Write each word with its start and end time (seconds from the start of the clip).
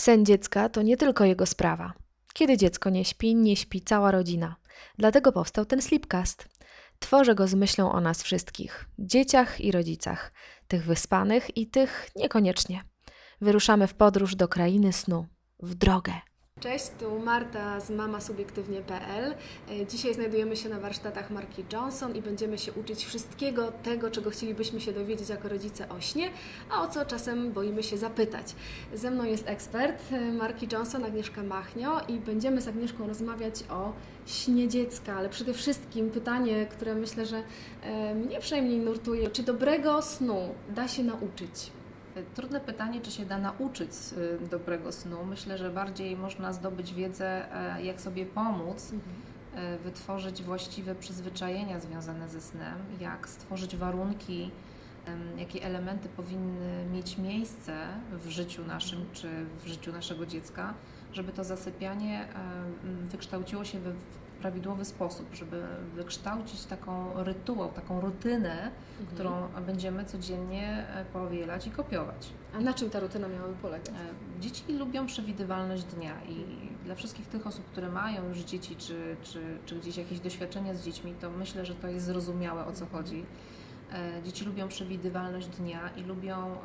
Sen 0.00 0.26
dziecka 0.26 0.68
to 0.68 0.82
nie 0.82 0.96
tylko 0.96 1.24
jego 1.24 1.46
sprawa. 1.46 1.92
Kiedy 2.34 2.56
dziecko 2.56 2.90
nie 2.90 3.04
śpi, 3.04 3.34
nie 3.34 3.56
śpi 3.56 3.80
cała 3.80 4.10
rodzina. 4.10 4.56
Dlatego 4.98 5.32
powstał 5.32 5.64
ten 5.64 5.82
Sleepcast. 5.82 6.48
Tworzę 6.98 7.34
go 7.34 7.48
z 7.48 7.54
myślą 7.54 7.92
o 7.92 8.00
nas 8.00 8.22
wszystkich 8.22 8.88
dzieciach 8.98 9.60
i 9.60 9.72
rodzicach, 9.72 10.32
tych 10.68 10.84
wyspanych 10.84 11.56
i 11.56 11.66
tych 11.66 12.08
niekoniecznie. 12.16 12.84
Wyruszamy 13.40 13.86
w 13.86 13.94
podróż 13.94 14.36
do 14.36 14.48
krainy 14.48 14.92
snu, 14.92 15.26
w 15.58 15.74
drogę. 15.74 16.12
Cześć, 16.60 16.84
tu 17.00 17.18
Marta 17.18 17.80
z 17.80 17.90
mamasubiektywnie.pl. 17.90 19.34
E, 19.70 19.86
Dzisiaj 19.86 20.14
znajdujemy 20.14 20.56
się 20.56 20.68
na 20.68 20.80
warsztatach 20.80 21.30
marki 21.30 21.64
Johnson 21.72 22.16
i 22.16 22.22
będziemy 22.22 22.58
się 22.58 22.72
uczyć 22.72 23.04
wszystkiego 23.04 23.72
tego, 23.82 24.10
czego 24.10 24.30
chcielibyśmy 24.30 24.80
się 24.80 24.92
dowiedzieć 24.92 25.28
jako 25.28 25.48
rodzice 25.48 25.88
o 25.88 26.00
śnie, 26.00 26.30
a 26.70 26.82
o 26.82 26.88
co 26.88 27.04
czasem 27.04 27.52
boimy 27.52 27.82
się 27.82 27.98
zapytać. 27.98 28.54
Ze 28.94 29.10
mną 29.10 29.24
jest 29.24 29.48
ekspert 29.48 30.12
e, 30.12 30.32
marki 30.32 30.68
Johnson, 30.72 31.04
Agnieszka 31.04 31.42
Machnio 31.42 32.00
i 32.08 32.18
będziemy 32.18 32.60
z 32.60 32.68
Agnieszką 32.68 33.06
rozmawiać 33.06 33.54
o 33.70 33.92
śnie 34.26 34.68
dziecka, 34.68 35.16
ale 35.16 35.28
przede 35.28 35.54
wszystkim 35.54 36.10
pytanie, 36.10 36.66
które 36.66 36.94
myślę, 36.94 37.26
że 37.26 37.42
e, 37.82 38.14
mnie 38.14 38.40
przynajmniej 38.40 38.78
nurtuje, 38.78 39.30
czy 39.30 39.42
dobrego 39.42 40.02
snu 40.02 40.54
da 40.68 40.88
się 40.88 41.02
nauczyć? 41.02 41.70
Trudne 42.34 42.60
pytanie, 42.60 43.00
czy 43.00 43.10
się 43.10 43.26
da 43.26 43.38
nauczyć 43.38 43.90
y, 44.42 44.48
dobrego 44.48 44.92
snu. 44.92 45.24
Myślę, 45.24 45.58
że 45.58 45.70
bardziej 45.70 46.16
można 46.16 46.52
zdobyć 46.52 46.94
wiedzę, 46.94 47.54
e, 47.76 47.82
jak 47.82 48.00
sobie 48.00 48.26
pomóc, 48.26 48.92
e, 49.54 49.78
wytworzyć 49.78 50.42
właściwe 50.42 50.94
przyzwyczajenia 50.94 51.80
związane 51.80 52.28
ze 52.28 52.40
snem, 52.40 52.78
jak 53.00 53.28
stworzyć 53.28 53.76
warunki, 53.76 54.50
jakie 55.36 55.62
elementy 55.62 56.08
powinny 56.08 56.84
mieć 56.92 57.18
miejsce 57.18 57.86
w 58.12 58.28
życiu 58.28 58.64
naszym 58.66 59.06
czy 59.12 59.28
w 59.64 59.66
życiu 59.66 59.92
naszego 59.92 60.26
dziecka, 60.26 60.74
żeby 61.12 61.32
to 61.32 61.44
zasypianie 61.44 62.28
wykształciło 63.04 63.64
się 63.64 63.80
we 63.80 63.92
prawidłowy 64.40 64.84
sposób, 64.84 65.34
żeby 65.34 65.62
wykształcić 65.94 66.64
taką 66.64 67.24
rytuał, 67.24 67.68
taką 67.72 68.00
rutynę, 68.00 68.70
którą 69.14 69.48
będziemy 69.66 70.04
codziennie 70.04 70.86
e, 70.94 71.04
powielać 71.04 71.66
i 71.66 71.70
kopiować. 71.70 72.30
A 72.54 72.60
na 72.60 72.74
czym 72.74 72.90
ta 72.90 73.00
rutyna 73.00 73.28
miałaby 73.28 73.54
polegać? 73.54 73.88
E, 73.88 74.40
Dzieci 74.40 74.62
lubią 74.72 75.06
przewidywalność 75.06 75.84
dnia 75.84 76.12
i 76.28 76.44
dla 76.84 76.94
wszystkich 76.94 77.26
tych 77.26 77.46
osób, 77.46 77.64
które 77.64 77.88
mają 77.88 78.28
już 78.28 78.38
dzieci, 78.38 78.76
czy, 78.76 79.16
czy, 79.22 79.58
czy 79.66 79.74
gdzieś 79.76 79.96
jakieś 79.96 80.20
doświadczenia 80.20 80.74
z 80.74 80.84
dziećmi, 80.84 81.14
to 81.20 81.30
myślę, 81.30 81.66
że 81.66 81.74
to 81.74 81.88
jest 81.88 82.06
zrozumiałe 82.06 82.66
o 82.66 82.72
co 82.72 82.86
chodzi. 82.86 83.24
E, 83.92 84.22
Dzieci 84.22 84.44
lubią 84.44 84.68
przewidywalność 84.68 85.46
dnia 85.46 85.90
i 85.96 86.02
lubią 86.02 86.56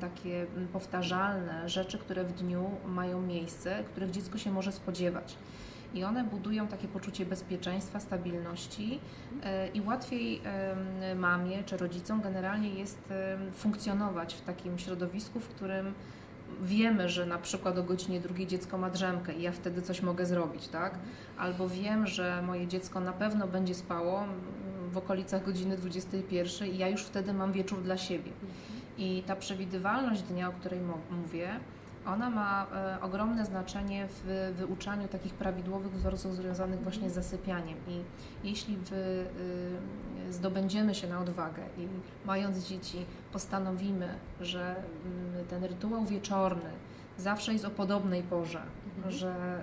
takie 0.00 0.46
powtarzalne 0.72 1.68
rzeczy, 1.68 1.98
które 1.98 2.24
w 2.24 2.32
dniu 2.32 2.70
mają 2.86 3.22
miejsce, 3.22 3.84
których 3.84 4.10
dziecko 4.10 4.38
się 4.38 4.50
może 4.52 4.72
spodziewać. 4.72 5.36
I 5.94 6.04
one 6.04 6.24
budują 6.24 6.66
takie 6.66 6.88
poczucie 6.88 7.26
bezpieczeństwa, 7.26 8.00
stabilności 8.00 9.00
e, 9.42 9.68
i 9.68 9.80
łatwiej 9.80 10.40
mamie 11.16 11.64
czy 11.64 11.76
rodzicom 11.76 12.20
generalnie 12.20 12.68
jest 12.68 13.12
funkcjonować 13.52 14.34
w 14.34 14.40
takim 14.40 14.78
środowisku, 14.78 15.40
w 15.40 15.48
którym 15.48 15.94
wiemy, 16.62 17.08
że 17.08 17.26
na 17.26 17.38
przykład 17.38 17.78
o 17.78 17.82
godzinie 17.82 18.20
drugiej 18.20 18.46
dziecko 18.46 18.78
ma 18.78 18.90
drzemkę 18.90 19.34
i 19.34 19.42
ja 19.42 19.52
wtedy 19.52 19.82
coś 19.82 20.02
mogę 20.02 20.26
zrobić, 20.26 20.68
tak? 20.68 20.98
Albo 21.38 21.68
wiem, 21.68 22.06
że 22.06 22.42
moje 22.42 22.66
dziecko 22.66 23.00
na 23.00 23.12
pewno 23.12 23.48
będzie 23.48 23.74
spało 23.74 24.24
w 24.92 24.98
okolicach 24.98 25.44
godziny 25.44 25.76
21 25.76 26.68
i 26.68 26.78
ja 26.78 26.88
już 26.88 27.02
wtedy 27.02 27.32
mam 27.32 27.52
wieczór 27.52 27.82
dla 27.82 27.96
siebie. 27.96 28.30
I 28.98 29.22
ta 29.26 29.36
przewidywalność 29.36 30.22
dnia, 30.22 30.48
o 30.48 30.52
której 30.52 30.80
mówię, 31.10 31.48
ona 32.08 32.30
ma 32.30 32.66
e, 32.66 33.00
ogromne 33.00 33.44
znaczenie 33.44 34.08
w 34.08 34.52
wyuczaniu 34.56 35.08
takich 35.08 35.34
prawidłowych 35.34 35.92
wzorców 35.92 36.36
związanych 36.36 36.82
właśnie 36.82 37.10
z 37.10 37.14
zasypianiem. 37.14 37.78
I 37.88 38.02
jeśli 38.44 38.76
wy, 38.76 39.26
y, 40.28 40.32
zdobędziemy 40.32 40.94
się 40.94 41.08
na 41.08 41.20
odwagę 41.20 41.62
i 41.78 41.88
mając 42.26 42.58
dzieci 42.58 43.06
postanowimy, 43.32 44.08
że 44.40 44.76
mm, 44.76 45.46
ten 45.46 45.64
rytuał 45.64 46.04
wieczorny 46.04 46.70
zawsze 47.18 47.52
jest 47.52 47.64
o 47.64 47.70
podobnej 47.70 48.22
porze, 48.22 48.62
że 49.08 49.62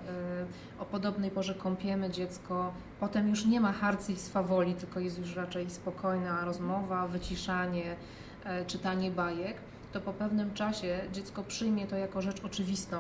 y, 0.80 0.82
o 0.82 0.86
podobnej 0.86 1.32
porze 1.32 1.56
kąpiemy 1.56 2.10
dziecko, 2.10 2.74
potem 3.00 3.30
już 3.30 3.46
nie 3.46 3.62
ma 3.62 3.72
harcy 3.72 4.12
i 4.12 4.18
swawoli, 4.18 4.74
tylko 4.74 5.00
jest 5.00 5.20
już 5.20 5.36
raczej 5.36 5.70
spokojna 5.70 6.46
rozmowa, 6.46 7.08
wyciszanie, 7.08 7.96
e, 8.44 8.66
czytanie 8.66 9.12
bajek, 9.12 9.58
to 9.96 10.02
po 10.02 10.14
pewnym 10.14 10.54
czasie 10.54 11.00
dziecko 11.14 11.44
przyjmie 11.44 11.88
to 11.88 11.96
jako 11.96 12.22
rzecz 12.22 12.46
oczywistą 12.46 12.98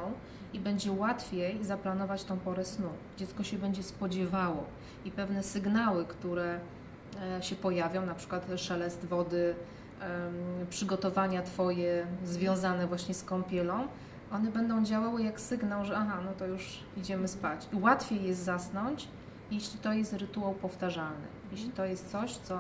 i 0.53 0.59
będzie 0.59 0.91
łatwiej 0.91 1.63
zaplanować 1.63 2.23
tą 2.23 2.39
porę 2.39 2.65
snu. 2.65 2.89
Dziecko 3.17 3.43
się 3.43 3.57
będzie 3.57 3.83
spodziewało 3.83 4.63
i 5.05 5.11
pewne 5.11 5.43
sygnały, 5.43 6.05
które 6.05 6.59
e, 7.37 7.43
się 7.43 7.55
pojawią, 7.55 8.05
na 8.05 8.15
przykład 8.15 8.47
szelest 8.57 9.05
wody, 9.05 9.55
przygotowania 10.69 11.41
Twoje 11.41 12.07
związane 12.25 12.87
właśnie 12.87 13.13
z 13.13 13.23
kąpielą, 13.23 13.87
one 14.31 14.51
będą 14.51 14.83
działały 14.83 15.23
jak 15.23 15.39
sygnał, 15.39 15.85
że 15.85 15.97
aha, 15.97 16.21
no 16.25 16.31
to 16.33 16.45
już 16.45 16.79
idziemy 16.97 17.27
spać. 17.27 17.67
I 17.73 17.75
łatwiej 17.75 18.23
jest 18.23 18.43
zasnąć, 18.43 19.07
jeśli 19.51 19.79
to 19.79 19.93
jest 19.93 20.13
rytuał 20.13 20.53
powtarzalny, 20.53 21.27
jeśli 21.51 21.69
to 21.69 21.85
jest 21.85 22.11
coś, 22.11 22.37
co 22.37 22.59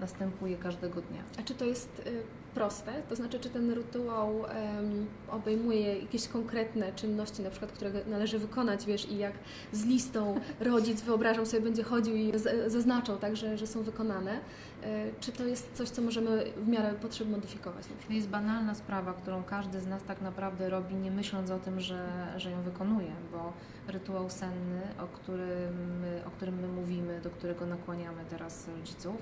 następuje 0.00 0.56
każdego 0.56 1.00
dnia. 1.00 1.22
A 1.38 1.42
czy 1.42 1.54
to 1.54 1.64
jest 1.64 2.02
y, 2.06 2.22
proste? 2.54 2.92
To 3.08 3.16
znaczy, 3.16 3.40
czy 3.40 3.50
ten 3.50 3.70
rytuał 3.70 4.46
em, 4.46 5.06
obejmuje 5.30 5.98
jakieś 5.98 6.28
konkretne 6.28 6.92
czynności, 6.92 7.42
na 7.42 7.50
przykład, 7.50 7.72
które 7.72 7.90
należy 8.06 8.38
wykonać, 8.38 8.86
wiesz, 8.86 9.10
i 9.10 9.18
jak 9.18 9.32
z 9.72 9.84
listą 9.84 10.40
rodzic, 10.60 11.02
wyobrażam 11.02 11.46
sobie, 11.46 11.62
będzie 11.62 11.82
chodził 11.82 12.16
i 12.16 12.38
z, 12.38 12.72
zaznaczał 12.72 13.16
tak, 13.16 13.36
że, 13.36 13.58
że 13.58 13.66
są 13.66 13.82
wykonane? 13.82 14.36
Y, 14.36 15.14
czy 15.20 15.32
to 15.32 15.44
jest 15.44 15.72
coś, 15.72 15.88
co 15.88 16.02
możemy 16.02 16.44
w 16.56 16.68
miarę 16.68 16.94
potrzeb 17.02 17.28
modyfikować? 17.28 17.84
To 18.06 18.12
jest 18.12 18.28
banalna 18.28 18.74
sprawa, 18.74 19.12
którą 19.12 19.44
każdy 19.44 19.80
z 19.80 19.86
nas 19.86 20.02
tak 20.02 20.20
naprawdę 20.20 20.70
robi, 20.70 20.94
nie 20.94 21.10
myśląc 21.10 21.50
o 21.50 21.58
tym, 21.58 21.80
że, 21.80 22.08
że 22.36 22.50
ją 22.50 22.62
wykonuje, 22.62 23.12
bo 23.32 23.52
rytuał 23.88 24.30
senny, 24.30 24.82
o 25.00 25.06
którym, 25.06 26.04
o 26.26 26.30
którym 26.30 26.60
my 26.60 26.68
mówimy, 26.68 27.20
do 27.20 27.30
którego 27.30 27.66
nakłaniamy 27.66 28.24
teraz 28.30 28.68
rodziców, 28.68 29.16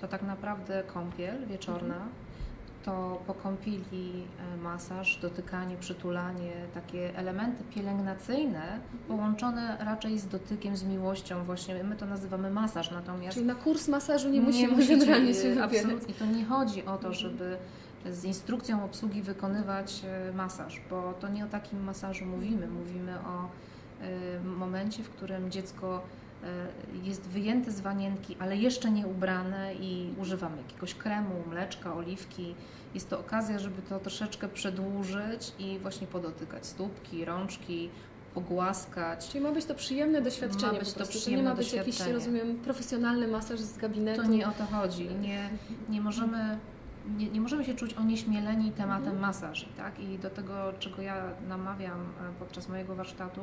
to 0.00 0.08
tak 0.08 0.22
naprawdę 0.22 0.82
kąpiel 0.86 1.46
wieczorna, 1.46 2.08
to 2.86 3.22
po 3.26 3.34
kąpieli 3.34 4.24
e, 4.54 4.56
masaż, 4.56 5.18
dotykanie, 5.22 5.76
przytulanie, 5.76 6.52
takie 6.74 7.16
elementy 7.16 7.64
pielęgnacyjne 7.74 8.80
połączone 9.08 9.76
raczej 9.80 10.18
z 10.18 10.26
dotykiem, 10.26 10.76
z 10.76 10.84
miłością 10.84 11.44
właśnie, 11.44 11.84
my 11.84 11.96
to 11.96 12.06
nazywamy 12.06 12.50
masaż, 12.50 12.90
natomiast 12.90 13.34
Czyli 13.34 13.46
na 13.46 13.54
kurs 13.54 13.88
masażu 13.88 14.28
nie, 14.28 14.40
musimy 14.40 14.72
musicie, 14.72 14.96
generalnie 14.96 15.34
się 15.34 15.48
wybierać. 15.48 15.74
Absolutnie. 15.74 16.14
To 16.14 16.26
nie 16.26 16.44
chodzi 16.44 16.84
o 16.84 16.98
to, 16.98 17.12
żeby 17.12 17.56
z 18.10 18.24
instrukcją 18.24 18.84
obsługi 18.84 19.22
wykonywać 19.22 20.02
e, 20.04 20.32
masaż, 20.32 20.80
bo 20.90 21.12
to 21.12 21.28
nie 21.28 21.44
o 21.44 21.48
takim 21.48 21.84
masażu 21.84 22.26
mówimy. 22.26 22.68
Mówimy 22.68 23.12
o 23.20 23.48
e, 24.04 24.40
momencie, 24.44 25.02
w 25.02 25.10
którym 25.10 25.50
dziecko 25.50 26.02
jest 27.04 27.22
wyjęte 27.22 27.70
z 27.70 27.80
wanienki, 27.80 28.36
ale 28.38 28.56
jeszcze 28.56 28.90
nie 28.90 29.06
ubrane 29.06 29.74
i 29.74 30.14
używamy 30.20 30.56
jakiegoś 30.56 30.94
kremu, 30.94 31.34
mleczka, 31.50 31.94
oliwki. 31.94 32.54
Jest 32.94 33.10
to 33.10 33.20
okazja, 33.20 33.58
żeby 33.58 33.82
to 33.82 33.98
troszeczkę 33.98 34.48
przedłużyć 34.48 35.52
i 35.58 35.78
właśnie 35.78 36.06
podotykać 36.06 36.66
stópki, 36.66 37.24
rączki, 37.24 37.90
pogłaskać. 38.34 39.28
Czyli 39.28 39.44
ma 39.44 39.52
być 39.52 39.64
to 39.64 39.74
przyjemne 39.74 40.22
doświadczenie 40.22 40.72
Ma 40.72 40.78
być 40.78 40.92
to. 40.92 41.00
To 41.00 41.04
nie 41.06 41.10
przyjemne 41.20 41.50
ma 41.50 41.56
być 41.56 41.72
jakiś, 41.72 42.00
rozumiem, 42.00 42.56
profesjonalny 42.56 43.28
masaż 43.28 43.60
z 43.60 43.76
gabinetu. 43.78 44.22
To 44.22 44.28
nie 44.28 44.48
o 44.48 44.50
to 44.52 44.64
chodzi. 44.64 45.08
Nie, 45.20 45.50
nie, 45.88 46.00
możemy, 46.00 46.58
nie, 47.16 47.28
nie 47.30 47.40
możemy 47.40 47.64
się 47.64 47.74
czuć 47.74 47.94
onieśmieleni 47.94 48.72
tematem 48.72 49.04
Mhm. 49.04 49.20
masaży. 49.20 49.66
Tak? 49.76 50.00
I 50.00 50.18
do 50.18 50.30
tego, 50.30 50.72
czego 50.78 51.02
ja 51.02 51.22
namawiam 51.48 52.00
e, 52.00 52.04
podczas 52.38 52.68
mojego 52.68 52.94
warsztatu, 52.94 53.40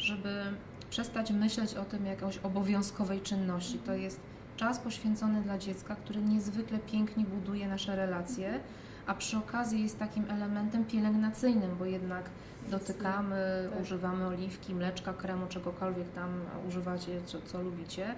żeby 0.00 0.42
przestać 0.90 1.30
myśleć 1.30 1.74
o 1.74 1.84
tym 1.84 2.06
jakąś 2.06 2.38
obowiązkowej 2.38 3.20
czynności. 3.20 3.78
To 3.78 3.94
jest 3.94 4.20
czas 4.56 4.78
poświęcony 4.78 5.42
dla 5.42 5.58
dziecka, 5.58 5.96
który 5.96 6.22
niezwykle 6.22 6.78
pięknie 6.78 7.24
buduje 7.24 7.68
nasze 7.68 7.96
relacje, 7.96 8.60
a 9.06 9.14
przy 9.14 9.36
okazji 9.36 9.82
jest 9.82 9.98
takim 9.98 10.30
elementem 10.30 10.84
pielęgnacyjnym, 10.84 11.76
bo 11.78 11.84
jednak 11.84 12.30
dotykamy, 12.70 13.68
tak. 13.70 13.80
używamy 13.80 14.26
oliwki, 14.26 14.74
mleczka, 14.74 15.12
kremu, 15.12 15.46
czegokolwiek 15.46 16.12
tam 16.12 16.40
używacie, 16.68 17.20
co, 17.24 17.38
co 17.42 17.62
lubicie. 17.62 18.14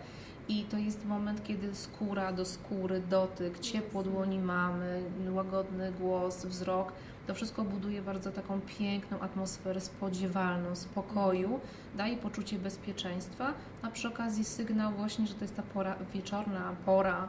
I 0.49 0.64
to 0.64 0.78
jest 0.78 1.05
moment, 1.06 1.44
kiedy 1.44 1.75
skóra 1.75 2.32
do 2.32 2.44
skóry, 2.44 3.02
dotyk, 3.11 3.58
ciepło 3.58 4.02
dłoni 4.02 4.38
mamy, 4.38 5.02
łagodny 5.31 5.93
głos, 5.93 6.46
wzrok. 6.46 6.93
To 7.27 7.35
wszystko 7.35 7.65
buduje 7.65 8.03
bardzo 8.03 8.33
taką 8.33 8.61
piękną 8.79 9.21
atmosferę 9.21 9.81
spodziewalną, 9.81 10.75
spokoju, 10.77 11.61
daje 11.97 12.17
poczucie 12.17 12.59
bezpieczeństwa, 12.59 13.53
a 13.83 13.91
przy 13.91 14.09
okazji 14.09 14.45
sygnał 14.45 14.93
właśnie, 14.93 15.27
że 15.27 15.35
to 15.35 15.45
jest 15.45 15.57
ta 15.57 15.63
pora 15.63 15.97
wieczorna 16.15 16.75
pora. 16.87 17.29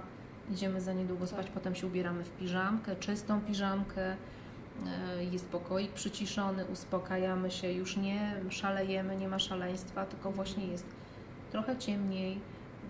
Idziemy 0.52 0.82
za 0.82 0.94
niedługo 0.94 1.28
spać, 1.28 1.46
Tak. 1.46 1.54
potem 1.54 1.76
się 1.76 1.88
ubieramy 1.88 2.24
w 2.24 2.30
piżamkę, 2.30 2.96
czystą 2.96 3.42
piżamkę. 3.42 4.16
e, 5.18 5.24
jest 5.24 5.50
pokoik 5.50 5.92
przyciszony, 5.92 6.66
uspokajamy 6.66 7.52
się, 7.52 7.72
już 7.72 7.98
nie 7.98 8.36
szalejemy, 8.50 9.18
nie 9.18 9.28
ma 9.28 9.40
szaleństwa, 9.40 10.06
tylko 10.06 10.32
właśnie 10.32 10.68
jest 10.68 10.86
trochę 11.52 11.78
ciemniej, 11.78 12.40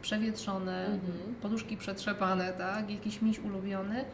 przewietrzone, 0.01 0.85
Mhm. 0.85 1.35
poduszki 1.41 1.77
przetrzepane, 1.77 2.53
tak, 2.53 2.89
jakiś 2.89 3.21
miś 3.21 3.39
ulubiony, 3.39 4.05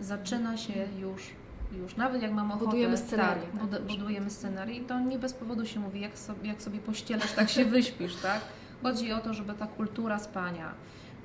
zaczyna 0.00 0.56
się 0.56 0.86
już, 0.98 1.22
już 1.72 1.96
nawet 1.96 2.22
jak 2.22 2.32
mam 2.32 2.50
ochotę, 2.50 2.64
Budujemy 2.64 2.96
scenarię, 2.96 3.42
tak, 3.60 3.70
tak, 3.70 3.82
budujemy 3.82 4.30
scenarię 4.30 4.76
i 4.76 4.80
to 4.80 5.00
nie 5.00 5.18
bez 5.18 5.32
powodu 5.32 5.66
się 5.66 5.80
mówi, 5.80 6.00
jak 6.00 6.18
sobie, 6.18 6.48
jak 6.48 6.62
sobie 6.62 6.78
pościelasz, 6.78 7.32
tak 7.32 7.50
się 7.50 7.64
wyśpisz, 7.74 8.16
tak. 8.16 8.40
Chodzi 8.82 9.12
o 9.12 9.18
to, 9.18 9.34
żeby 9.34 9.54
ta 9.54 9.66
kultura 9.66 10.18
spania, 10.18 10.74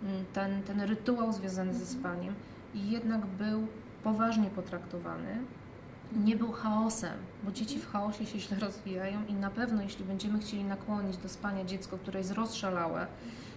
mm, 0.04 0.26
ten, 0.34 0.64
ten 0.64 0.82
rytuał 0.82 1.34
związany 1.34 1.74
ze 1.74 1.86
spaniem 1.86 2.36
jednak 2.76 3.26
był 3.26 3.68
poważnie 4.04 4.50
potraktowany, 4.50 5.38
nie 6.24 6.36
był 6.36 6.52
chaosem, 6.52 7.14
bo 7.44 7.52
dzieci 7.52 7.80
w 7.80 7.92
chaosie 7.92 8.26
się 8.26 8.40
źle 8.40 8.60
rozwijają 8.60 9.26
i 9.28 9.34
na 9.34 9.50
pewno 9.50 9.82
jeśli 9.82 10.06
będziemy 10.06 10.40
chcieli 10.40 10.64
nakłonić 10.64 11.18
do 11.18 11.30
spania 11.30 11.66
dziecko, 11.66 11.98
które 11.98 12.20
jest 12.20 12.32
rozszalałe, 12.32 13.08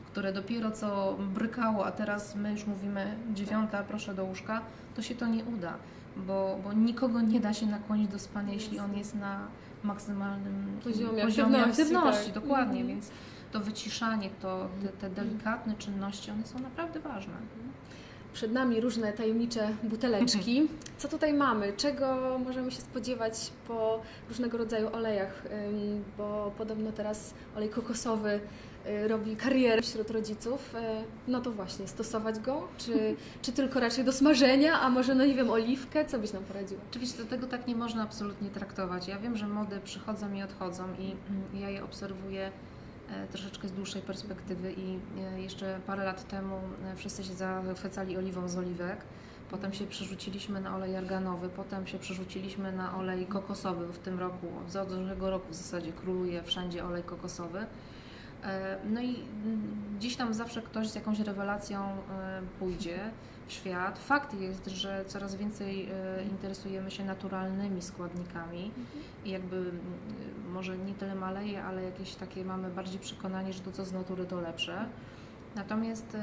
które 0.06 0.32
dopiero 0.32 0.70
co 0.70 1.16
brykało, 1.34 1.86
a 1.86 1.92
teraz 1.92 2.34
my 2.34 2.52
już 2.52 2.66
mówimy 2.66 3.16
dziewiąta, 3.32 3.82
proszę 3.82 4.14
do 4.14 4.24
łóżka, 4.24 4.60
to 4.96 5.02
się 5.02 5.14
to 5.14 5.26
nie 5.26 5.44
uda, 5.44 5.74
bo, 6.16 6.58
bo 6.64 6.72
nikogo 6.72 7.20
nie 7.20 7.40
da 7.40 7.52
się 7.52 7.66
nakłonić 7.66 8.08
do 8.10 8.18
spania, 8.18 8.52
jeśli 8.52 8.78
on 8.78 8.96
jest 8.96 9.14
na 9.14 9.46
maksymalnym 9.82 10.80
Poziomie 10.84 11.22
poziomie 11.22 11.58
aktywności, 11.58 11.82
aktywności, 11.82 12.32
tak. 12.32 12.42
dokładnie, 12.42 12.80
Mhm. 12.80 12.86
więc 12.88 13.10
to 13.52 13.60
wyciszanie, 13.60 14.30
to, 14.42 14.68
te, 14.82 14.88
te 14.88 15.10
delikatne 15.10 15.74
czynności, 15.74 16.30
one 16.30 16.46
są 16.46 16.58
naprawdę 16.58 17.00
ważne. 17.00 17.32
Przed 18.32 18.52
nami 18.52 18.80
różne 18.80 19.12
tajemnicze 19.12 19.68
buteleczki. 19.82 20.68
Co 20.98 21.08
tutaj 21.08 21.32
mamy? 21.34 21.72
Czego 21.76 22.38
możemy 22.44 22.70
się 22.70 22.80
spodziewać 22.80 23.52
po 23.68 24.00
różnego 24.28 24.58
rodzaju 24.58 24.88
olejach? 24.92 25.42
Bo 26.18 26.52
podobno 26.58 26.92
teraz 26.92 27.34
olej 27.56 27.68
kokosowy 27.68 28.40
robi 29.08 29.36
karierę 29.36 29.82
wśród 29.82 30.10
rodziców. 30.10 30.74
Y, 30.74 30.78
No 31.28 31.40
to 31.40 31.52
właśnie, 31.52 31.88
stosować 31.88 32.38
go? 32.38 32.68
Czy, 32.78 33.16
czy 33.42 33.52
tylko 33.52 33.80
raczej 33.80 34.04
do 34.04 34.12
smażenia? 34.12 34.80
A 34.80 34.90
może, 34.90 35.14
no 35.14 35.24
nie 35.26 35.34
wiem, 35.34 35.50
oliwkę? 35.50 36.04
Co 36.04 36.18
byś 36.18 36.32
nam 36.32 36.44
poradziła? 36.44 36.80
Oczywiście 36.90 37.22
do 37.22 37.30
tego 37.30 37.46
tak 37.46 37.66
nie 37.66 37.76
można 37.76 38.02
absolutnie 38.02 38.50
traktować. 38.50 39.08
Ja 39.08 39.18
wiem, 39.18 39.36
że 39.36 39.46
mody 39.46 39.80
przychodzą 39.84 40.32
i 40.32 40.42
odchodzą 40.42 40.84
i 40.98 41.04
mm, 41.30 41.62
ja 41.62 41.70
je 41.70 41.84
obserwuję 41.84 42.50
e, 43.10 43.26
troszeczkę 43.28 43.68
z 43.68 43.72
dłuższej 43.72 44.02
perspektywy 44.02 44.72
i 44.72 44.98
e, 45.20 45.40
jeszcze 45.40 45.80
parę 45.86 46.04
lat 46.04 46.28
temu 46.28 46.56
e, 46.92 46.96
wszyscy 46.96 47.24
się 47.24 47.32
zachwycali 47.32 48.16
oliwą 48.16 48.48
z 48.48 48.56
oliwek. 48.56 48.98
Potem 49.50 49.72
się 49.72 49.86
przerzuciliśmy 49.86 50.60
na 50.60 50.76
olej 50.76 50.96
arganowy, 50.96 51.48
potem 51.48 51.86
się 51.86 51.98
przerzuciliśmy 51.98 52.72
na 52.72 52.98
olej 52.98 53.26
kokosowy. 53.26 53.92
W 53.92 53.98
tym 53.98 54.18
roku, 54.18 54.46
od 54.64 54.72
zeszłego 54.72 55.30
roku 55.30 55.46
w 55.50 55.54
zasadzie 55.54 55.92
króluje 55.92 56.42
wszędzie 56.42 56.84
olej 56.84 57.02
kokosowy. 57.02 57.66
E, 58.44 58.76
No 58.84 59.00
i 59.00 59.16
gdzieś 59.98 60.16
tam 60.16 60.34
zawsze 60.34 60.62
ktoś 60.62 60.88
z 60.88 60.94
jakąś 60.94 61.20
rewelacją 61.20 61.80
e, 61.82 61.96
pójdzie 62.58 62.98
w 63.46 63.52
świat. 63.52 63.98
Fakt 63.98 64.40
jest, 64.40 64.66
że 64.66 65.04
coraz 65.06 65.34
więcej 65.34 65.88
e, 65.90 66.24
interesujemy 66.24 66.90
się 66.90 67.04
naturalnymi 67.04 67.82
składnikami 67.82 68.70
i 69.24 69.30
jakby 69.30 69.70
może 70.52 70.78
nie 70.78 70.94
tyle 70.94 71.14
maleje, 71.14 71.64
ale 71.64 71.82
jakieś 71.82 72.14
takie 72.14 72.44
mamy 72.44 72.70
bardziej 72.70 72.98
przekonanie, 73.00 73.52
że 73.52 73.60
to 73.60 73.72
co 73.72 73.84
z 73.84 73.92
natury 73.92 74.24
to 74.24 74.40
lepsze. 74.40 74.86
Natomiast 75.54 76.16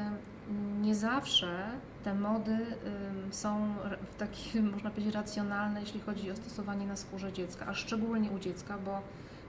nie 0.81 0.95
zawsze 0.95 1.69
te 2.03 2.13
mody 2.13 2.57
są 3.31 3.73
w 4.12 4.15
takie, 4.15 4.62
można 4.73 4.89
powiedzieć, 4.89 5.13
racjonalne, 5.13 5.81
jeśli 5.81 6.00
chodzi 6.00 6.31
o 6.31 6.35
stosowanie 6.35 6.88
na 6.88 6.95
skórze 6.95 7.33
dziecka, 7.33 7.65
a 7.68 7.73
szczególnie 7.73 8.31
u 8.31 8.39
dziecka, 8.39 8.77
bo 8.77 9.01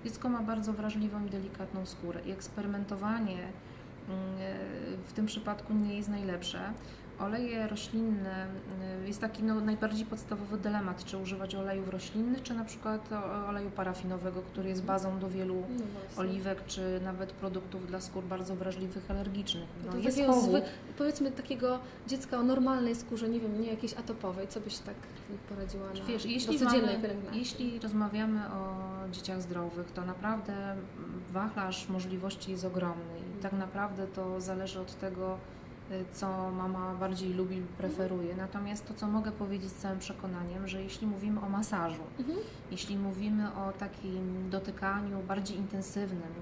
dziecko 0.04 0.28
ma 0.28 0.43
bardzo 0.43 0.72
wrażliwą 0.72 1.26
i 1.26 1.31
delikatną 1.31 1.87
skórę 1.87 2.20
i 2.26 2.31
eksperymentowanie 2.31 3.38
mm, 3.38 4.20
e, 4.40 4.54
w 5.06 5.12
tym 5.12 5.26
przypadku 5.26 5.75
nie 5.75 5.96
jest 5.96 6.08
najlepsze. 6.08 6.60
Oleje 7.22 7.69
roślinne 7.69 8.46
y, 9.04 9.06
jest 9.06 9.20
taki 9.20 9.42
no, 9.42 9.60
najbardziej 9.60 10.06
podstawowy 10.06 10.58
dylemat, 10.58 11.04
czy 11.04 11.19
używać 11.19 11.54
olejów 11.54 11.88
roślinnych, 11.88 12.42
czy 12.42 12.54
na 12.54 12.64
przykład 12.64 13.08
oleju 13.48 13.70
parafinowego, 13.70 14.42
który 14.42 14.69
jest 14.69 14.84
bazą 14.84 15.19
do 15.19 15.28
wielu 15.28 15.54
No 16.14 16.20
oliwek, 16.20 16.66
czy 16.66 17.00
nawet 17.04 17.32
produktów 17.32 17.86
dla 17.86 18.00
skór 18.00 18.24
bardzo 18.24 18.56
wrażliwych, 18.56 19.10
alergicznych. 19.10 19.69
No 19.86 19.86
No, 19.86 19.92
to 19.92 19.98
jest 19.98 20.16
takiego 20.16 20.40
zwy, 20.40 20.62
powiedzmy 20.98 21.32
takiego 21.32 21.78
dziecka 22.06 22.38
o 22.38 22.42
normalnej 22.42 22.94
skórze, 22.94 23.28
nie 23.28 23.40
wiem, 23.40 23.60
nie 23.60 23.70
jakiejś 23.70 23.94
atopowej, 23.94 24.48
co 24.48 24.60
byś 24.60 24.78
tak 24.78 24.94
poradziła 25.48 25.86
na, 25.86 26.04
Wiesz, 26.04 26.24
jeśli, 26.24 26.58
do 26.58 26.64
codziennej 26.64 26.96
mamy, 26.98 27.16
jeśli 27.32 27.78
rozmawiamy 27.78 28.40
o 28.46 28.78
dzieciach 29.12 29.42
zdrowych, 29.42 29.92
to 29.92 30.04
naprawdę 30.04 30.76
wachlarz 31.32 31.88
możliwości 31.88 32.50
jest 32.50 32.64
ogromny 32.64 33.19
i 33.38 33.42
tak 33.42 33.52
naprawdę 33.52 34.06
to 34.06 34.40
zależy 34.40 34.80
od 34.80 34.98
tego, 34.98 35.38
co 36.12 36.50
mama 36.50 36.94
bardziej 36.94 37.32
lubi 37.32 37.56
lub 37.60 37.68
preferuje. 37.68 38.36
Natomiast 38.36 38.88
to, 38.88 38.94
co 38.94 39.06
mogę 39.06 39.32
powiedzieć 39.32 39.70
z 39.70 39.74
całym 39.74 39.98
przekonaniem, 39.98 40.68
że 40.68 40.82
jeśli 40.82 41.06
mówimy 41.06 41.40
o 41.40 41.48
masażu, 41.48 42.02
Mhm. 42.18 42.38
jeśli 42.70 42.96
mówimy 42.98 43.54
o 43.54 43.72
takim 43.72 44.50
dotykaniu 44.50 45.22
bardziej 45.28 45.56
intensywnym, 45.58 46.32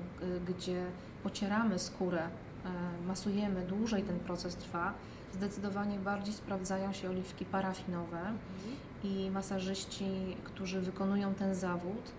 gdzie 0.49 0.87
pocieramy 1.23 1.79
skórę, 1.79 2.23
y, 2.26 3.06
masujemy, 3.06 3.67
dłużej 3.67 4.02
ten 4.02 4.19
proces 4.19 4.56
trwa, 4.56 4.93
zdecydowanie 5.32 5.99
bardziej 5.99 6.35
sprawdzają 6.35 6.93
się 6.93 7.11
oliwki 7.11 7.44
parafinowe 7.44 8.20
i 9.05 9.31
masażyści, 9.31 10.37
którzy 10.44 10.81
wykonują 10.81 11.35
ten 11.35 11.55
zawód, 11.55 12.12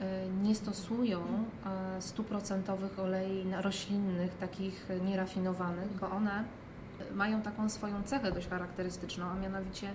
y, 0.00 0.04
nie 0.42 0.54
stosują 0.54 1.20
y, 1.98 2.02
stuprocentowych 2.02 2.98
olei 2.98 3.44
roślinnych, 3.60 4.36
takich 4.36 4.88
nierafinowanych, 5.04 5.88
bo 6.00 6.10
one 6.10 6.44
mają 7.14 7.42
taką 7.42 7.68
swoją 7.68 8.02
cechę 8.02 8.32
dość 8.32 8.48
charakterystyczną, 8.48 9.26
a 9.26 9.34
mianowicie 9.34 9.88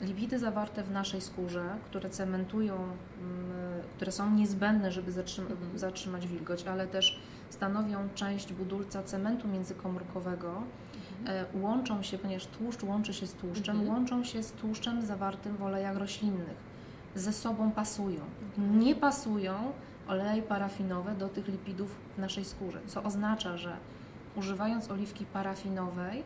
lipidy 0.00 0.38
zawarte 0.38 0.82
w 0.82 0.90
naszej 0.90 1.20
skórze, 1.20 1.64
które 1.84 2.10
cementują, 2.10 2.74
mm, 2.74 2.92
które 3.96 4.12
są 4.12 4.30
niezbędne, 4.30 4.92
żeby 4.92 5.12
zatrzym- 5.12 5.46
Mhm. 5.50 5.78
zatrzymać 5.78 6.26
wilgoć, 6.26 6.66
ale 6.66 6.86
też 6.86 7.20
stanowią 7.50 8.08
część 8.14 8.52
budulca 8.52 9.02
cementu 9.02 9.48
międzykomórkowego, 9.48 10.62
e, 11.26 11.44
łączą 11.60 12.02
się, 12.02 12.18
ponieważ 12.18 12.46
tłuszcz 12.46 12.82
łączy 12.82 13.14
się 13.14 13.26
z 13.26 13.32
tłuszczem, 13.32 13.76
Mhm. 13.76 13.94
łączą 13.94 14.24
się 14.24 14.42
z 14.42 14.52
tłuszczem 14.52 15.02
zawartym 15.02 15.56
w 15.56 15.62
olejach 15.62 15.96
roślinnych. 15.96 16.56
Ze 17.14 17.32
sobą 17.32 17.70
pasują. 17.70 18.20
Mhm. 18.58 18.80
Nie 18.80 18.94
pasują 18.94 19.54
oleje 20.08 20.42
parafinowe 20.42 21.14
do 21.14 21.28
tych 21.28 21.48
lipidów 21.48 21.96
w 22.16 22.18
naszej 22.18 22.44
skórze, 22.44 22.78
co 22.86 23.02
oznacza, 23.02 23.56
że 23.56 23.76
używając 24.36 24.90
oliwki 24.90 25.26
parafinowej 25.26 26.22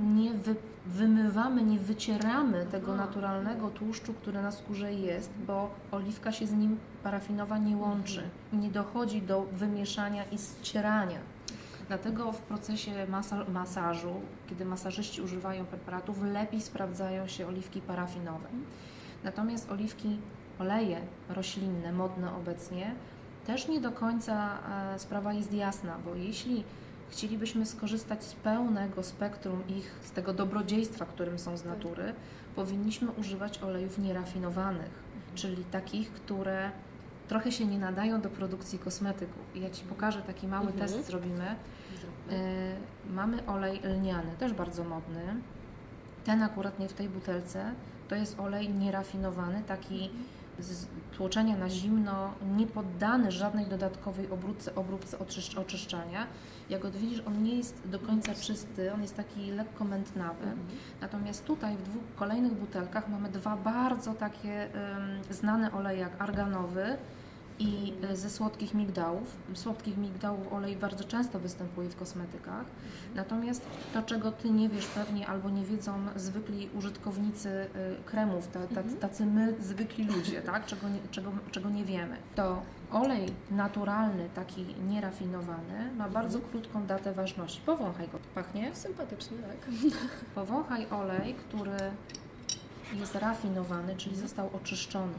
nie 0.00 0.32
wy, 0.32 0.56
wymywamy, 0.86 1.62
nie 1.62 1.78
wycieramy 1.78 2.66
tego 2.66 2.94
Aha. 2.94 3.06
naturalnego 3.06 3.70
tłuszczu, 3.70 4.14
który 4.14 4.42
na 4.42 4.52
skórze 4.52 4.92
jest, 4.92 5.30
bo 5.46 5.70
oliwka 5.90 6.32
się 6.32 6.46
z 6.46 6.52
nim 6.52 6.78
parafinowa 7.02 7.58
nie 7.58 7.76
łączy. 7.76 8.22
Nie 8.52 8.70
dochodzi 8.70 9.22
do 9.22 9.42
wymieszania 9.52 10.24
i 10.24 10.38
ścierania. 10.38 11.18
Dlatego 11.88 12.32
w 12.32 12.40
procesie 12.40 13.06
masa 13.08 13.44
masażu, 13.44 14.14
kiedy 14.48 14.64
masażyści 14.64 15.22
używają 15.22 15.64
preparatów, 15.64 16.22
lepiej 16.22 16.60
sprawdzają 16.60 17.26
się 17.26 17.46
oliwki 17.46 17.80
parafinowe. 17.80 18.48
Natomiast 19.24 19.70
oliwki, 19.70 20.18
oleje 20.58 21.00
roślinne, 21.28 21.92
modne 21.92 22.34
obecnie, 22.34 22.94
też 23.46 23.68
nie 23.68 23.80
do 23.80 23.92
końca 23.92 24.58
e, 24.94 24.98
sprawa 24.98 25.32
jest 25.32 25.52
jasna, 25.52 25.98
bo 26.04 26.14
jeśli 26.14 26.64
chcielibyśmy 27.12 27.66
skorzystać 27.66 28.24
z 28.24 28.34
pełnego 28.34 29.02
spektrum 29.02 29.62
ich, 29.68 29.94
z 30.02 30.10
tego 30.10 30.32
dobrodziejstwa, 30.32 31.04
którym 31.06 31.38
są 31.38 31.56
z 31.56 31.64
natury, 31.64 32.14
powinniśmy 32.56 33.10
używać 33.10 33.62
olejów 33.62 33.98
nierafinowanych, 33.98 34.90
czyli 35.34 35.64
takich, 35.64 36.12
które 36.12 36.70
trochę 37.28 37.52
się 37.52 37.66
nie 37.66 37.78
nadają 37.78 38.20
do 38.20 38.28
produkcji 38.28 38.78
kosmetyków. 38.78 39.42
I 39.54 39.60
ja 39.60 39.70
Ci 39.70 39.84
pokażę 39.84 40.22
taki 40.22 40.46
mały 40.48 40.66
Mhm. 40.70 40.88
test 40.88 41.06
zrobimy. 41.06 41.54
Y, 42.30 42.34
mamy 43.12 43.46
olej 43.46 43.80
lniany, 43.84 44.32
też 44.38 44.52
bardzo 44.52 44.84
modny. 44.84 45.22
Ten 46.24 46.42
akurat 46.42 46.78
nie 46.78 46.88
w 46.88 46.92
tej 46.92 47.08
butelce. 47.08 47.72
To 48.08 48.14
jest 48.14 48.40
olej 48.40 48.68
nierafinowany, 48.74 49.62
taki 49.66 50.10
z 50.40 50.41
tłoczenia 51.16 51.56
na 51.56 51.70
zimno, 51.70 52.34
nie 52.56 52.66
poddany 52.66 53.30
żadnej 53.30 53.66
dodatkowej 53.66 54.30
obróbce, 54.30 54.74
obróbce 54.74 55.18
oczyszcz, 55.18 55.58
oczyszczania. 55.58 56.26
Jak 56.70 56.90
widzisz, 56.90 57.22
on 57.26 57.42
nie 57.42 57.56
jest 57.56 57.82
do 57.84 57.98
końca 57.98 58.34
czysty, 58.34 58.92
on 58.92 59.02
jest 59.02 59.16
taki 59.16 59.50
lekko 59.50 59.84
mętnawy. 59.84 60.44
Mhm. 60.44 60.68
Natomiast 61.00 61.44
tutaj 61.44 61.76
w 61.76 61.82
dwóch 61.82 62.02
kolejnych 62.16 62.52
butelkach 62.52 63.08
mamy 63.08 63.28
dwa 63.28 63.56
bardzo 63.56 64.14
takie 64.14 64.74
em, 64.74 65.22
znane 65.30 65.72
oleje, 65.72 66.00
jak 66.00 66.22
arganowy 66.22 66.96
I 67.58 67.92
e, 68.10 68.16
ze 68.16 68.30
słodkich 68.30 68.74
migdałów. 68.74 69.36
Słodkich 69.54 69.96
migdałów 69.96 70.52
olej 70.52 70.76
bardzo 70.76 71.04
często 71.04 71.38
występuje 71.38 71.88
w 71.90 71.96
kosmetykach. 71.96 72.64
Natomiast 73.14 73.66
to, 73.94 74.02
czego 74.02 74.32
Ty 74.32 74.50
nie 74.50 74.68
wiesz 74.68 74.86
pewnie 74.86 75.26
albo 75.26 75.50
nie 75.50 75.64
wiedzą 75.64 75.92
zwykli 76.16 76.68
użytkownicy 76.74 77.48
y, 77.48 77.68
kremów, 78.04 78.48
ta, 78.48 78.60
tacy 79.00 79.26
my, 79.26 79.54
zwykli 79.60 80.04
ludzie, 80.04 80.42
tak? 80.52 80.66
czego, 80.66 80.88
nie, 80.88 80.98
czego, 81.10 81.32
czego 81.50 81.70
nie 81.70 81.84
wiemy, 81.84 82.16
to 82.34 82.62
olej 82.92 83.26
naturalny, 83.50 84.28
taki 84.34 84.66
nierafinowany, 84.88 85.92
ma 85.96 86.08
bardzo 86.08 86.40
krótką 86.40 86.86
datę 86.86 87.12
ważności. 87.12 87.60
Powąchaj 87.66 88.08
go. 88.08 88.18
Pachnie? 88.34 88.70
Sympatycznie, 88.74 89.38
tak. 89.38 89.74
Powąchaj 90.34 90.86
olej, 90.90 91.34
który 91.34 91.78
jest 92.94 93.14
rafinowany, 93.14 93.96
czyli 93.96 94.16
został 94.16 94.50
oczyszczony. 94.56 95.14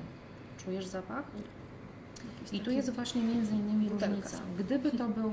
Czujesz 0.57 0.85
zapach? 0.85 1.23
I 2.51 2.59
tu 2.59 2.71
jest 2.71 2.89
właśnie 2.89 3.21
między 3.21 3.53
innymi 3.55 3.89
Butelka. 3.89 4.15
różnica. 4.15 4.37
Gdyby 4.59 4.91
to 4.91 5.07
był 5.09 5.31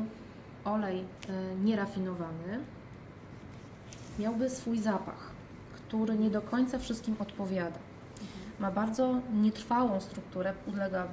olej 0.65 0.99
e, 0.99 1.05
nierafinowany, 1.65 2.61
miałby 4.19 4.51
swój 4.51 4.79
zapach, 4.79 5.31
który 5.75 6.19
nie 6.19 6.31
do 6.31 6.43
końca 6.43 6.79
wszystkim 6.79 7.17
odpowiada. 7.19 7.79
Ma 8.61 8.71
bardzo 8.71 9.21
nietrwałą 9.33 10.01
strukturę, 10.01 10.53
ulega 10.67 11.07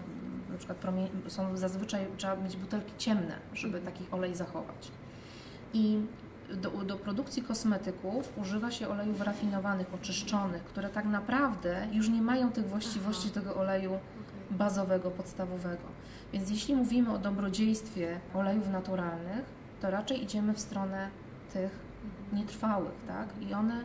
na 0.51 0.57
przykład 0.57 0.79
promie- 0.81 1.29
są 1.29 1.57
zazwyczaj 1.57 2.05
trzeba 2.17 2.35
mieć 2.35 2.57
butelki 2.57 2.91
ciemne, 2.97 3.35
żeby 3.53 3.79
taki 3.81 4.03
olej 4.11 4.35
zachować. 4.35 4.91
I 5.73 5.99
do, 6.53 6.69
do 6.69 6.95
produkcji 6.97 7.43
kosmetyków 7.43 8.33
używa 8.37 8.71
się 8.71 8.87
olejów 8.89 9.21
rafinowanych, 9.21 9.93
oczyszczonych, 9.93 10.63
które 10.63 10.89
tak 10.89 11.05
naprawdę 11.05 11.87
już 11.91 12.09
nie 12.09 12.21
mają 12.21 12.51
tych 12.51 12.67
właściwości 12.69 13.29
tego 13.29 13.55
oleju 13.55 13.91
bazowego, 14.51 15.11
podstawowego. 15.11 15.83
Więc 16.33 16.49
jeśli 16.49 16.75
mówimy 16.75 17.13
o 17.13 17.17
dobrodziejstwie 17.17 18.19
olejów 18.33 18.69
naturalnych, 18.69 19.45
to 19.81 19.91
raczej 19.91 20.23
idziemy 20.23 20.53
w 20.53 20.59
stronę 20.59 21.09
tych 21.53 21.79
nietrwałych, 22.33 22.95
tak? 23.07 23.27
I 23.49 23.53
one 23.53 23.83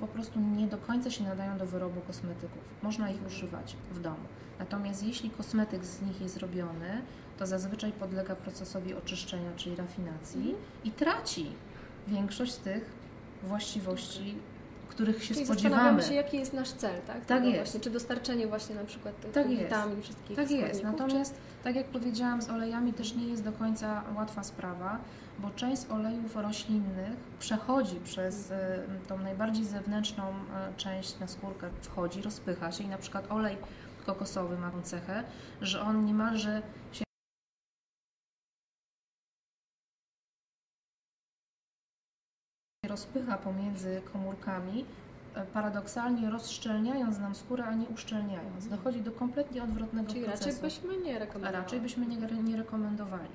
po 0.00 0.06
prostu 0.06 0.40
nie 0.40 0.66
do 0.66 0.78
końca 0.78 1.10
się 1.10 1.24
nadają 1.24 1.58
do 1.58 1.66
wyrobu 1.66 2.00
kosmetyków. 2.00 2.74
Można 2.82 3.10
ich 3.10 3.26
używać 3.26 3.76
w 3.90 4.00
domu. 4.00 4.26
Natomiast 4.58 5.06
jeśli 5.06 5.30
kosmetyk 5.30 5.84
z 5.84 6.02
nich 6.02 6.20
jest 6.20 6.36
robiony, 6.36 7.02
to 7.38 7.46
zazwyczaj 7.46 7.92
podlega 7.92 8.36
procesowi 8.36 8.94
oczyszczenia, 8.94 9.50
czyli 9.56 9.76
rafinacji 9.76 10.54
i 10.84 10.90
traci 10.90 11.46
większość 12.08 12.52
z 12.52 12.58
tych 12.58 12.90
właściwości, 13.42 14.34
których 14.94 15.24
się 15.24 15.34
Czyli 15.34 15.46
spodziewamy. 15.46 15.74
zastanawiamy 15.74 16.02
się, 16.02 16.14
jaki 16.14 16.36
jest 16.38 16.52
nasz 16.52 16.70
cel, 16.70 16.94
tak? 17.06 17.16
Tak 17.16 17.24
Tego 17.26 17.46
jest. 17.46 17.56
Właśnie, 17.58 17.80
czy 17.80 17.90
dostarczenie 17.90 18.46
właśnie 18.46 18.74
na 18.74 18.84
przykład 18.84 19.20
tych 19.20 19.32
Tak 19.32 19.50
jest. 19.50 19.62
witamin, 19.62 20.02
wszystkich 20.02 20.36
Tak 20.36 20.50
jest. 20.50 20.82
Natomiast, 20.82 21.34
tak 21.64 21.76
jak 21.76 21.86
powiedziałam, 21.86 22.42
z 22.42 22.50
olejami 22.50 22.92
też 22.92 23.14
nie 23.14 23.24
jest 23.26 23.44
do 23.44 23.52
końca 23.52 24.02
łatwa 24.16 24.42
sprawa, 24.42 24.98
bo 25.38 25.50
część 25.50 25.82
olejów 25.90 26.36
roślinnych 26.36 27.12
przechodzi 27.38 27.96
przez 28.04 28.50
y, 28.50 28.54
tą 29.08 29.18
najbardziej 29.18 29.64
zewnętrzną 29.64 30.24
y, 30.30 30.76
część 30.76 31.18
na 31.18 31.28
skórkę, 31.28 31.68
wchodzi, 31.80 32.22
rozpycha 32.22 32.72
się 32.72 32.84
i 32.84 32.88
na 32.88 32.98
przykład 32.98 33.32
olej 33.32 33.56
kokosowy 34.06 34.58
ma 34.58 34.70
tą 34.70 34.82
cechę, 34.82 35.24
że 35.60 35.80
on 35.80 36.04
niemalże 36.04 36.62
się 36.92 37.04
rozpycha 42.92 43.38
pomiędzy 43.38 44.02
komórkami, 44.12 44.84
e, 45.34 45.46
paradoksalnie 45.46 46.30
rozszczelniając 46.30 47.18
nam 47.18 47.34
skórę, 47.34 47.64
a 47.64 47.74
nie 47.74 47.86
uszczelniając. 47.88 48.68
Dochodzi 48.68 49.00
do 49.00 49.12
kompletnie 49.12 49.62
odwrotnego 49.62 50.12
Czyli 50.12 50.24
procesu. 50.24 50.44
raczej 50.48 50.62
byśmy 50.62 50.96
nie 50.98 51.16
A 51.16 51.18
rekomendowali. 51.18 51.64
raczej 51.64 51.80
byśmy 51.80 52.06
nie, 52.06 52.16
nie 52.42 52.56
rekomendowali. 52.56 53.28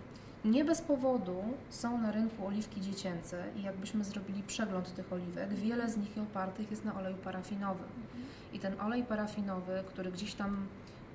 Nie 0.45 0.65
bez 0.65 0.81
powodu 0.81 1.43
są 1.69 1.97
na 2.01 2.11
rynku 2.11 2.47
oliwki 2.47 2.81
dziecięce 2.81 3.43
i 3.55 3.61
jakbyśmy 3.63 4.03
zrobili 4.03 4.43
przegląd 4.43 4.95
tych 4.95 5.13
oliwek, 5.13 5.53
wiele 5.53 5.89
z 5.89 5.97
nich 5.97 6.17
opartych 6.17 6.71
jest 6.71 6.85
na 6.85 6.95
oleju 6.99 7.17
parafinowym. 7.17 7.87
I 8.53 8.59
ten 8.59 8.81
olej 8.81 9.03
parafinowy, 9.03 9.83
który 9.87 10.11
gdzieś 10.11 10.33
tam 10.33 10.67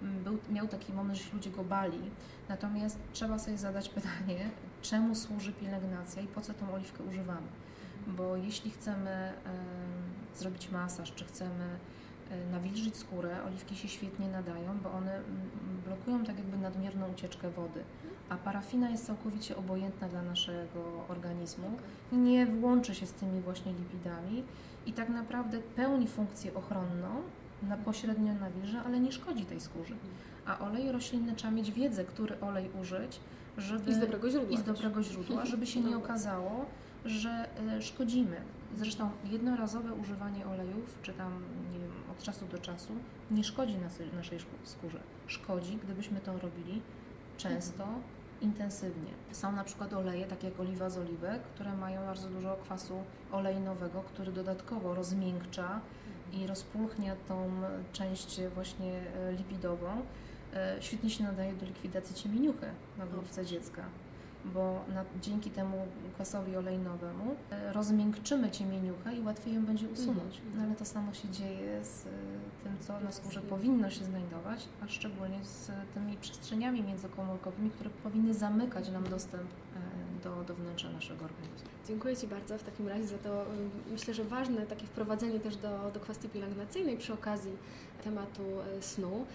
mm, 0.02 0.24
był, 0.24 0.38
miał 0.50 0.68
taki 0.68 0.92
moment, 0.92 1.18
że 1.18 1.34
ludzie 1.34 1.50
go 1.50 1.64
bali. 1.64 2.00
Natomiast 2.48 2.98
trzeba 3.12 3.38
sobie 3.38 3.58
zadać 3.58 3.88
pytanie, 3.98 4.50
czemu 4.82 5.14
służy 5.14 5.52
pielęgnacja 5.52 6.22
i 6.22 6.26
po 6.26 6.40
co 6.40 6.54
tą 6.54 6.74
oliwkę 6.74 7.04
używamy. 7.04 7.46
Bo 8.06 8.36
jeśli 8.36 8.70
chcemy 8.70 9.10
em, 9.10 9.32
zrobić 10.36 10.70
masaż, 10.70 11.12
czy 11.14 11.24
chcemy 11.24 11.64
e, 12.30 12.50
nawilżyć 12.52 12.96
skórę, 12.96 13.36
oliwki 13.46 13.76
się 13.76 13.88
świetnie 13.88 14.28
nadają, 14.28 14.78
bo 14.82 14.92
one 14.92 15.20
blokują 15.86 16.24
tak 16.24 16.38
jakby 16.38 16.56
nadmierną 16.56 17.12
ucieczkę 17.12 17.50
wody. 17.50 17.84
A 18.28 18.36
parafina 18.36 18.90
jest 18.90 19.06
całkowicie 19.06 19.56
obojętna 19.56 20.08
dla 20.08 20.22
naszego 20.22 21.04
organizmu, 21.08 21.70
nie 22.12 22.46
łączy 22.62 22.94
się 22.94 23.06
z 23.06 23.12
tymi 23.12 23.40
właśnie 23.40 23.72
lipidami 23.72 24.44
i 24.86 24.92
tak 24.92 25.08
naprawdę 25.08 25.58
pełni 25.58 26.08
funkcję 26.08 26.54
ochronną, 26.54 27.22
na 27.62 27.76
pośrednio 27.76 28.34
nawilża, 28.34 28.84
ale 28.84 29.00
nie 29.00 29.12
szkodzi 29.12 29.44
tej 29.44 29.60
skórze. 29.60 29.94
A 30.46 30.58
olej 30.58 30.92
roślinny 30.92 31.32
trzeba 31.32 31.52
mieć 31.52 31.72
wiedzę, 31.72 32.04
który 32.04 32.40
olej 32.40 32.70
użyć, 32.80 33.20
żeby 33.58 33.90
I 33.90 33.94
z 33.94 33.98
dobrego 33.98 34.30
źródła. 34.30 34.50
i 34.50 34.56
z 34.58 34.62
dobrego 34.62 35.02
źródła, 35.02 35.44
żeby 35.46 35.66
się 35.66 35.80
nie 35.80 35.96
okazało, 35.96 36.66
że 37.04 37.48
e, 37.76 37.82
szkodzimy. 37.82 38.36
Zresztą 38.76 39.10
jednorazowe 39.24 39.92
używanie 39.94 40.46
olejów, 40.46 40.98
czy 41.02 41.12
tam 41.12 41.32
nie 41.72 41.78
wiem, 41.78 41.90
od 42.12 42.22
czasu 42.22 42.46
do 42.46 42.58
czasu, 42.58 42.92
nie 43.30 43.44
szkodzi 43.44 43.74
nasy- 43.76 44.12
naszej 44.16 44.38
skórze. 44.64 45.00
Szkodzi, 45.26 45.76
gdybyśmy 45.84 46.20
to 46.20 46.38
robili 46.38 46.82
często, 47.36 47.86
intensywnie. 48.40 49.10
Są 49.32 49.52
na 49.52 49.64
przykład 49.64 49.92
oleje, 49.92 50.26
takie 50.26 50.48
jak 50.48 50.60
oliwa 50.60 50.90
z 50.90 50.98
oliwek, 50.98 51.42
które 51.42 51.76
mają 51.76 52.00
bardzo 52.06 52.28
dużo 52.28 52.56
kwasu 52.64 52.94
olejnowego, 53.32 54.02
który 54.02 54.32
dodatkowo 54.32 54.94
rozmiękcza 54.94 55.80
i 56.32 56.46
rozpulchnia 56.46 57.16
tą 57.28 57.50
część 57.92 58.40
właśnie 58.54 58.92
e, 58.94 59.32
lipidową. 59.32 60.02
E, 60.54 60.76
Świetnie 60.80 61.10
się 61.10 61.24
nadaje 61.24 61.52
do 61.52 61.66
likwidacji 61.66 62.14
ciemieniuchy 62.16 62.66
na 62.98 63.06
główce 63.06 63.46
dziecka 63.46 63.82
bo 64.44 64.84
na, 64.94 65.04
dzięki 65.20 65.50
temu 65.50 65.86
kwasowi 66.14 66.56
olejnowemu 66.56 67.36
e, 67.50 67.72
rozmiękczymy 67.72 68.50
ciemieniuchę 68.50 69.14
i 69.14 69.20
łatwiej 69.20 69.54
ją 69.54 69.64
będzie 69.66 69.88
usunąć. 69.88 70.36
Mhm. 70.36 70.56
No 70.56 70.62
ale 70.62 70.76
to 70.76 70.84
samo 70.84 71.14
się 71.14 71.28
dzieje 71.28 71.84
z 71.84 72.06
e, 72.06 72.10
tym, 72.64 72.76
co 72.80 73.00
na 73.00 73.12
skórze 73.12 73.40
powinno 73.40 73.90
się 73.90 74.04
znajdować, 74.04 74.68
a 74.84 74.88
szczególnie 74.88 75.44
z 75.44 75.70
tymi 75.94 76.16
przestrzeniami 76.16 76.82
międzykomórkowymi, 76.82 77.70
które 77.70 77.90
powinny 77.90 78.34
zamykać 78.34 78.90
nam 78.90 79.04
dostęp 79.04 79.42
e, 79.42 80.22
do, 80.22 80.44
do 80.44 80.54
wnętrza 80.54 80.90
naszego 80.90 81.24
organizmu. 81.24 81.68
Dziękuję 81.88 82.16
Ci 82.16 82.26
bardzo 82.26 82.58
w 82.58 82.62
takim 82.62 82.88
razie 82.88 83.06
za 83.06 83.18
to, 83.18 83.44
myślę, 83.90 84.14
że 84.14 84.24
ważne 84.24 84.66
takie 84.66 84.86
wprowadzenie 84.86 85.40
też 85.40 85.56
do, 85.56 85.90
do 85.94 86.00
kwestii 86.00 86.28
pielęgnacyjnej 86.28 86.96
przy 86.96 87.12
okazji 87.12 87.52
tematu 88.04 88.42
snu 88.80 89.26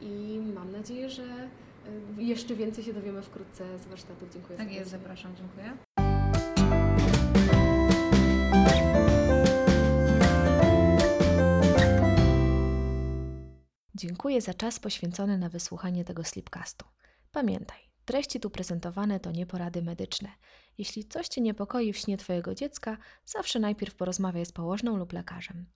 i 0.00 0.40
mam 0.54 0.72
nadzieję, 0.72 1.10
że 1.10 1.48
jeszcze 2.18 2.54
więcej 2.54 2.84
się 2.84 2.94
dowiemy 2.94 3.22
wkrótce 3.22 3.78
z 3.78 3.86
warsztatów. 3.86 4.32
Dziękuję 4.32 4.58
Tak 4.58 4.72
jest, 4.72 4.90
serdecznie. 4.90 5.16
zapraszam, 5.16 5.36
dziękuję. 5.36 5.76
Dziękuję 13.94 14.40
za 14.40 14.54
czas 14.54 14.78
poświęcony 14.78 15.38
na 15.38 15.48
wysłuchanie 15.48 16.04
tego 16.04 16.24
slipcastu. 16.24 16.84
Pamiętaj, 17.32 17.78
treści 18.04 18.40
tu 18.40 18.50
prezentowane 18.50 19.20
to 19.20 19.30
nie 19.30 19.46
porady 19.46 19.82
medyczne. 19.82 20.28
Jeśli 20.78 21.04
coś 21.04 21.28
Cię 21.28 21.40
niepokoi 21.40 21.92
w 21.92 21.96
śnie 21.98 22.16
Twojego 22.16 22.54
dziecka, 22.54 22.96
zawsze 23.24 23.58
najpierw 23.60 23.94
porozmawiaj 23.94 24.46
z 24.46 24.52
położną 24.52 24.96
lub 24.96 25.12
lekarzem. 25.12 25.66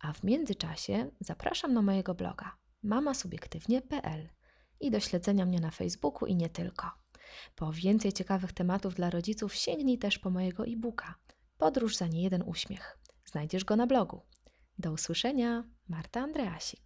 A 0.00 0.12
w 0.12 0.24
międzyczasie 0.24 1.10
zapraszam 1.20 1.74
na 1.74 1.82
mojego 1.82 2.14
bloga 2.14 2.56
mamasubiektywnie.pl 2.82 4.28
i 4.80 4.90
do 4.90 5.00
śledzenia 5.00 5.46
mnie 5.46 5.60
na 5.60 5.70
Facebooku 5.70 6.26
i 6.26 6.36
nie 6.36 6.48
tylko. 6.48 6.90
Po 7.56 7.72
więcej 7.72 8.12
ciekawych 8.12 8.52
tematów 8.52 8.94
dla 8.94 9.10
rodziców 9.10 9.54
sięgnij 9.54 9.98
też 9.98 10.18
po 10.18 10.30
mojego 10.30 10.66
e-booka 10.66 11.14
Podróż 11.58 11.96
za 11.96 12.06
niejeden 12.06 12.42
uśmiech. 12.46 12.98
Znajdziesz 13.24 13.64
go 13.64 13.76
na 13.76 13.86
blogu. 13.86 14.20
Do 14.78 14.92
usłyszenia, 14.92 15.64
Marta 15.88 16.20
Andreasik. 16.20 16.80